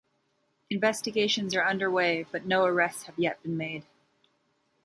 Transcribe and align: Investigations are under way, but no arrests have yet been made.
Investigations 0.71 1.53
are 1.53 1.61
under 1.63 1.87
way, 1.91 2.25
but 2.31 2.43
no 2.43 2.65
arrests 2.65 3.03
have 3.03 3.19
yet 3.19 3.39
been 3.43 3.55
made. 3.55 3.85